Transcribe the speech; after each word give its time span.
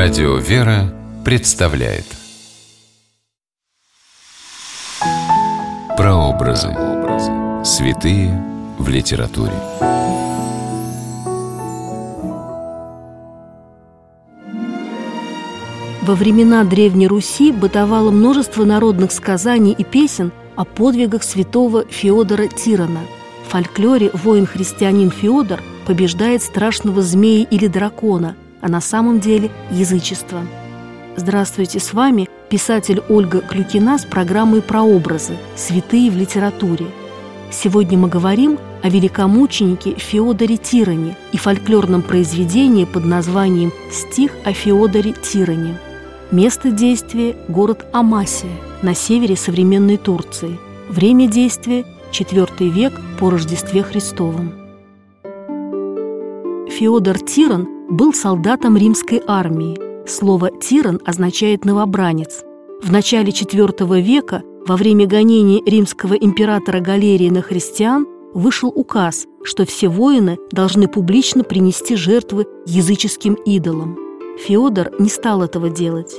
Радио 0.00 0.36
«Вера» 0.36 0.94
представляет 1.24 2.04
Прообразы. 5.96 6.68
Святые 7.64 8.40
в 8.78 8.88
литературе. 8.88 9.54
Во 16.02 16.14
времена 16.14 16.62
Древней 16.62 17.08
Руси 17.08 17.50
бытовало 17.50 18.12
множество 18.12 18.64
народных 18.64 19.10
сказаний 19.10 19.72
и 19.72 19.82
песен 19.82 20.30
о 20.54 20.64
подвигах 20.64 21.24
святого 21.24 21.84
Феодора 21.86 22.46
Тирана. 22.46 23.00
В 23.44 23.50
фольклоре 23.50 24.12
воин-христианин 24.12 25.10
Феодор 25.10 25.60
побеждает 25.88 26.44
страшного 26.44 27.02
змея 27.02 27.44
или 27.50 27.66
дракона, 27.66 28.36
а 28.60 28.68
на 28.68 28.80
самом 28.80 29.20
деле– 29.20 29.50
язычество. 29.70 30.42
Здравствуйте, 31.16 31.80
с 31.80 31.92
вами 31.92 32.28
писатель 32.48 33.02
Ольга 33.08 33.40
Клюкина 33.40 33.98
с 33.98 34.04
программой 34.04 34.62
«Прообразы. 34.62 35.36
Святые 35.56 36.10
в 36.10 36.16
литературе». 36.16 36.86
Сегодня 37.50 37.98
мы 37.98 38.08
говорим 38.08 38.58
о 38.82 38.88
великомученике 38.88 39.94
Феодоре 39.96 40.56
Тиране 40.56 41.16
и 41.32 41.36
фольклорном 41.36 42.02
произведении 42.02 42.84
под 42.84 43.04
названием 43.04 43.72
«Стих 43.90 44.32
о 44.44 44.52
Феодоре 44.52 45.12
Тиране». 45.12 45.76
Место 46.30 46.70
действия– 46.70 47.36
город 47.48 47.86
Амасия 47.92 48.52
на 48.82 48.94
севере 48.94 49.34
современной 49.34 49.96
Турции. 49.96 50.58
Время 50.88 51.26
действия– 51.26 51.84
IV 52.12 52.68
век 52.68 52.92
по 53.18 53.30
Рождестве 53.30 53.82
Христовом. 53.82 54.67
Феодор 56.78 57.18
Тиран 57.18 57.68
был 57.90 58.14
солдатом 58.14 58.76
римской 58.76 59.20
армии. 59.26 59.76
Слово 60.08 60.50
«тиран» 60.50 61.00
означает 61.04 61.64
«новобранец». 61.64 62.44
В 62.82 62.92
начале 62.92 63.30
IV 63.30 64.00
века, 64.00 64.42
во 64.64 64.76
время 64.76 65.06
гонений 65.06 65.60
римского 65.66 66.14
императора 66.14 66.80
Галерия 66.80 67.32
на 67.32 67.42
христиан, 67.42 68.06
вышел 68.32 68.68
указ, 68.68 69.26
что 69.42 69.66
все 69.66 69.88
воины 69.88 70.38
должны 70.52 70.86
публично 70.86 71.42
принести 71.42 71.96
жертвы 71.96 72.46
языческим 72.66 73.34
идолам– 73.34 73.98
Феодор 74.38 74.92
не 75.00 75.08
стал 75.08 75.42
этого 75.42 75.68
делать. 75.68 76.14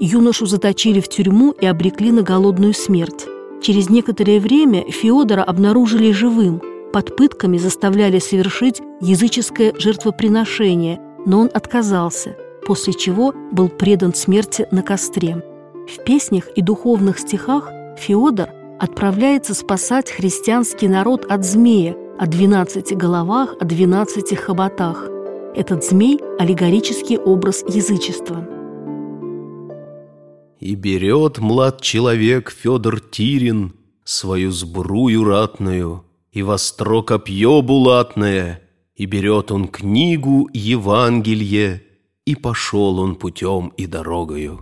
Юношу 0.00 0.46
заточили 0.46 1.00
в 1.00 1.08
тюрьму 1.08 1.52
и 1.52 1.66
обрекли 1.66 2.12
на 2.12 2.22
голодную 2.22 2.72
смерть. 2.72 3.26
Через 3.60 3.90
некоторое 3.90 4.40
время 4.40 4.90
Феодора 4.90 5.42
обнаружили 5.42 6.12
живым. 6.12 6.62
Под 6.98 7.14
пытками 7.14 7.58
заставляли 7.58 8.18
совершить 8.18 8.82
языческое 9.00 9.72
жертвоприношение, 9.78 10.98
но 11.26 11.42
он 11.42 11.50
отказался, 11.54 12.36
после 12.66 12.92
чего 12.92 13.32
был 13.52 13.68
предан 13.68 14.14
смерти 14.14 14.66
на 14.72 14.82
костре. 14.82 15.44
В 15.86 16.02
песнях 16.02 16.48
и 16.56 16.60
духовных 16.60 17.20
стихах 17.20 17.70
Феодор 17.98 18.48
отправляется 18.80 19.54
спасать 19.54 20.10
христианский 20.10 20.88
народ 20.88 21.24
от 21.30 21.44
змея, 21.44 21.94
о 22.18 22.26
двенадцати 22.26 22.94
головах, 22.94 23.54
о 23.60 23.64
двенадцати 23.64 24.34
хоботах– 24.34 25.08
этот 25.54 25.84
змей– 25.84 26.18
аллегорический 26.40 27.16
образ 27.16 27.62
язычества. 27.68 28.44
И 30.58 30.74
берет 30.74 31.38
млад 31.38 31.80
человек 31.80 32.50
Федор 32.50 32.98
Тирин 32.98 33.74
Свою 34.02 34.50
сбрую 34.50 35.22
ратную 35.22 36.07
И 36.38 36.42
востро 36.42 37.02
копье 37.02 37.62
булатное, 37.62 38.60
И 38.94 39.06
берет 39.06 39.50
он 39.50 39.66
книгу 39.66 40.48
Евангелие, 40.52 41.82
И 42.26 42.36
пошел 42.36 43.00
он 43.00 43.16
путем 43.16 43.72
и 43.76 43.86
дорогою. 43.86 44.60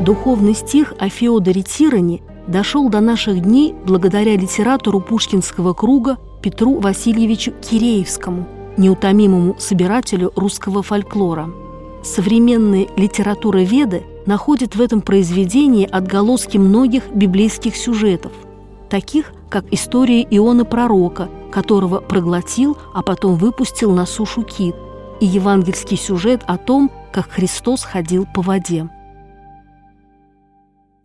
Духовный 0.00 0.56
стих 0.56 0.94
о 0.98 1.08
Феодоре 1.08 1.62
Тиране 1.62 2.22
дошел 2.48 2.88
до 2.88 2.98
наших 2.98 3.42
дней 3.42 3.72
благодаря 3.86 4.36
литератору 4.36 4.98
Пушкинского 5.00 5.74
круга 5.74 6.18
Петру 6.42 6.80
Васильевичу 6.80 7.52
Киреевскому, 7.52 8.48
неутомимому 8.76 9.54
собирателю 9.60 10.32
русского 10.34 10.82
фольклора. 10.82 11.48
Современные 12.02 12.88
литературоведы 12.96 14.02
находят 14.26 14.74
в 14.74 14.80
этом 14.80 15.02
произведении 15.02 15.88
отголоски 15.88 16.58
многих 16.58 17.04
библейских 17.14 17.76
сюжетов, 17.76 18.32
таких 18.92 19.32
как 19.48 19.72
история 19.72 20.20
Иона 20.20 20.66
Пророка, 20.66 21.30
которого 21.50 22.00
проглотил, 22.00 22.76
а 22.92 23.02
потом 23.02 23.36
выпустил 23.36 23.90
на 23.90 24.04
сушу 24.04 24.42
кит, 24.42 24.76
и 25.18 25.24
евангельский 25.24 25.96
сюжет 25.96 26.42
о 26.46 26.58
том, 26.58 26.90
как 27.10 27.30
Христос 27.30 27.84
ходил 27.84 28.26
по 28.34 28.42
воде. 28.42 28.90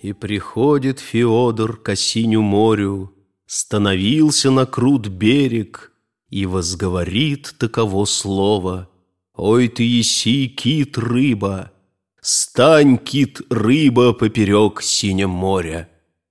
И 0.00 0.12
приходит 0.12 0.98
Феодор 0.98 1.76
к 1.76 1.88
осиню 1.90 2.42
морю, 2.42 3.12
Становился 3.46 4.50
на 4.50 4.66
крут 4.66 5.06
берег 5.06 5.92
И 6.28 6.44
возговорит 6.46 7.54
таково 7.56 8.04
слово. 8.04 8.88
Ой 9.36 9.68
ты 9.68 9.84
еси, 9.84 10.48
кит, 10.48 10.98
рыба, 10.98 11.70
Стань, 12.20 12.98
кит, 12.98 13.42
рыба, 13.48 14.12
поперек 14.12 14.82
синем 14.82 15.30
моря. 15.30 15.88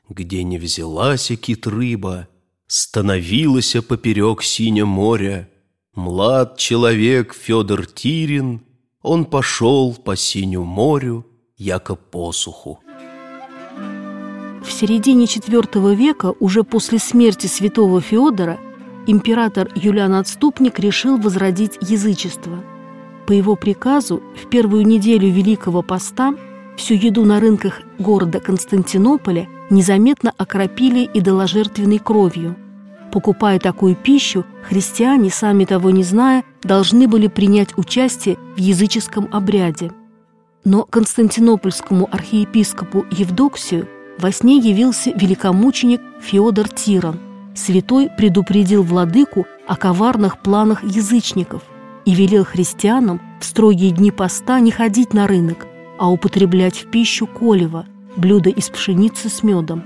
Где 0.09 0.43
не 0.43 0.57
взялась 0.57 1.31
кит, 1.41 1.67
рыба, 1.67 2.27
Становилась 2.67 3.75
поперек 3.87 4.41
синем 4.41 4.87
моря. 4.87 5.49
Млад 5.93 6.57
человек 6.57 7.33
Федор 7.33 7.85
Тирин, 7.85 8.61
Он 9.01 9.25
пошел 9.25 9.93
по 9.93 10.15
синему 10.15 10.65
морю, 10.65 11.25
яко 11.57 11.95
посуху. 11.95 12.79
В 14.63 14.71
середине 14.71 15.25
IV 15.25 15.95
века, 15.95 16.33
уже 16.39 16.63
после 16.63 16.97
смерти 16.97 17.45
святого 17.45 18.01
Феодора, 18.01 18.59
император 19.05 19.69
Юлиан 19.75 20.15
Отступник 20.15 20.79
решил 20.79 21.17
возродить 21.17 21.77
язычество. 21.81 22.63
По 23.27 23.31
его 23.31 23.55
приказу 23.55 24.23
в 24.43 24.49
первую 24.49 24.87
неделю 24.87 25.29
Великого 25.29 25.83
Поста 25.83 26.33
всю 26.77 26.95
еду 26.95 27.25
на 27.25 27.39
рынках 27.39 27.81
города 27.99 28.39
Константинополя 28.39 29.47
незаметно 29.69 30.33
окропили 30.37 31.09
идоложертвенной 31.13 31.99
кровью. 31.99 32.55
Покупая 33.11 33.59
такую 33.59 33.95
пищу, 33.95 34.45
христиане, 34.67 35.29
сами 35.29 35.65
того 35.65 35.89
не 35.89 36.03
зная, 36.03 36.43
должны 36.63 37.07
были 37.07 37.27
принять 37.27 37.77
участие 37.77 38.37
в 38.55 38.59
языческом 38.59 39.29
обряде. 39.31 39.91
Но 40.65 40.83
константинопольскому 40.83 42.09
архиепископу 42.11 43.05
Евдоксию 43.11 43.87
во 44.17 44.31
сне 44.31 44.57
явился 44.57 45.11
великомученик 45.11 46.01
Феодор 46.21 46.67
Тиран. 46.69 47.19
Святой 47.53 48.09
предупредил 48.17 48.83
владыку 48.83 49.45
о 49.67 49.77
коварных 49.77 50.41
планах 50.41 50.83
язычников 50.83 51.63
и 52.03 52.13
велел 52.13 52.43
христианам 52.43 53.21
в 53.39 53.45
строгие 53.45 53.91
дни 53.91 54.11
поста 54.11 54.59
не 54.59 54.71
ходить 54.71 55.13
на 55.13 55.27
рынок, 55.27 55.65
а 55.97 56.11
употреблять 56.11 56.77
в 56.77 56.91
пищу 56.91 57.27
колево, 57.27 57.85
блюдо 58.15 58.49
из 58.49 58.69
пшеницы 58.69 59.29
с 59.29 59.43
медом. 59.43 59.83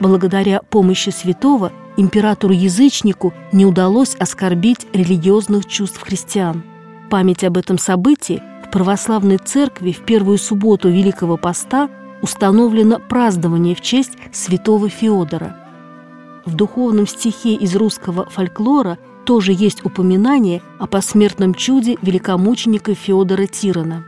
Благодаря 0.00 0.60
помощи 0.62 1.10
святого 1.10 1.72
императору-язычнику 1.96 3.32
не 3.52 3.66
удалось 3.66 4.16
оскорбить 4.16 4.86
религиозных 4.92 5.66
чувств 5.66 6.02
христиан. 6.02 6.62
Память 7.10 7.44
об 7.44 7.56
этом 7.56 7.78
событии 7.78 8.42
в 8.66 8.70
православной 8.70 9.38
церкви 9.38 9.92
в 9.92 10.00
первую 10.00 10.38
субботу 10.38 10.88
Великого 10.88 11.36
Поста– 11.36 11.88
установлено 12.24 13.00
празднование 13.00 13.74
в 13.74 13.82
честь 13.82 14.16
святого 14.32 14.88
Феодора. 14.88 15.54
В 16.46 16.54
духовном 16.54 17.06
стихе 17.06 17.54
из 17.54 17.76
русского 17.76 18.24
фольклора 18.30 18.98
тоже 19.26 19.52
есть 19.52 19.84
упоминание 19.84 20.62
о 20.78 20.86
посмертном 20.86 21.52
чуде 21.52 21.98
великомученика 22.00 22.94
Феодора 22.94 23.46
Тирана. 23.46 24.06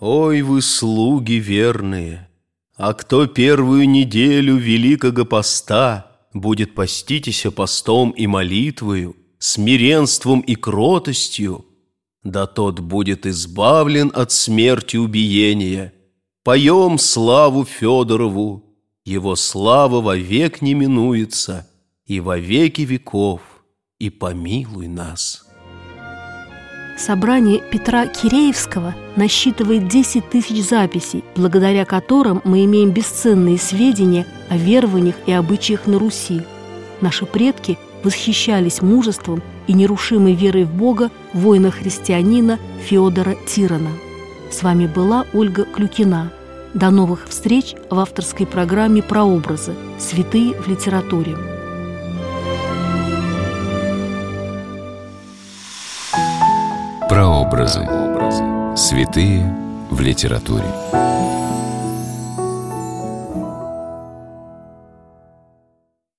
«Ой, 0.00 0.42
вы 0.42 0.62
слуги 0.62 1.34
верные! 1.34 2.28
А 2.76 2.94
кто 2.94 3.26
первую 3.26 3.88
неделю 3.88 4.56
Великого 4.56 5.24
Поста 5.26 6.16
будет 6.32 6.74
поститеся 6.74 7.50
постом 7.50 8.10
и 8.10 8.26
молитвою, 8.26 9.14
смиренством 9.38 10.40
и 10.40 10.54
кротостью, 10.54 11.66
да 12.24 12.46
тот 12.46 12.80
будет 12.80 13.26
избавлен 13.26 14.10
от 14.14 14.32
смерти 14.32 14.96
убиения» 14.96 15.92
Поем 16.42 16.98
славу 16.98 17.66
Федорову, 17.66 18.64
Его 19.04 19.36
слава 19.36 20.00
вовек 20.00 20.62
не 20.62 20.72
минуется, 20.74 21.68
И 22.06 22.20
во 22.20 22.38
веки 22.38 22.82
веков, 22.82 23.42
и 23.98 24.08
помилуй 24.08 24.88
нас. 24.88 25.49
Собрание 27.00 27.62
Петра 27.62 28.06
Киреевского 28.06 28.94
насчитывает 29.16 29.88
10 29.88 30.28
тысяч 30.28 30.62
записей, 30.62 31.24
благодаря 31.34 31.86
которым 31.86 32.42
мы 32.44 32.66
имеем 32.66 32.90
бесценные 32.90 33.56
сведения 33.56 34.26
о 34.50 34.58
верованиях 34.58 35.14
и 35.24 35.32
обычаях 35.32 35.86
на 35.86 35.98
Руси. 35.98 36.42
Наши 37.00 37.24
предки 37.24 37.78
восхищались 38.04 38.82
мужеством 38.82 39.42
и 39.66 39.72
нерушимой 39.72 40.34
верой 40.34 40.64
в 40.64 40.74
Бога 40.74 41.10
воина-христианина 41.32 42.58
Феодора 42.84 43.34
Тирана. 43.46 43.92
С 44.50 44.62
вами 44.62 44.86
была 44.86 45.24
Ольга 45.32 45.64
Клюкина. 45.64 46.30
До 46.74 46.90
новых 46.90 47.28
встреч 47.30 47.76
в 47.88 47.98
авторской 47.98 48.46
программе 48.46 49.02
«Прообразы. 49.02 49.74
Святые 49.98 50.52
в 50.52 50.68
литературе». 50.68 51.49
Прообразы. 57.20 57.86
Святые 58.78 59.54
в 59.90 60.00
литературе. 60.00 60.64